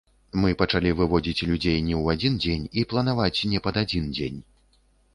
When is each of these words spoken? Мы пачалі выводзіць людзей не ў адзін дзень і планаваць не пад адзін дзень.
Мы 0.45 0.53
пачалі 0.61 0.93
выводзіць 1.01 1.45
людзей 1.51 1.77
не 1.91 1.95
ў 2.01 2.17
адзін 2.17 2.41
дзень 2.43 2.67
і 2.79 2.89
планаваць 2.95 3.39
не 3.55 3.65
пад 3.69 3.75
адзін 3.87 4.13
дзень. 4.19 4.47